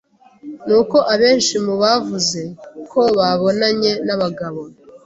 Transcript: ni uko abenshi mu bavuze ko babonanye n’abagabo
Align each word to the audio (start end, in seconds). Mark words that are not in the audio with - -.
ni 0.65 0.73
uko 0.81 0.97
abenshi 1.13 1.55
mu 1.65 1.73
bavuze 1.83 2.39
ko 2.91 3.01
babonanye 3.17 3.91
n’abagabo 4.05 4.61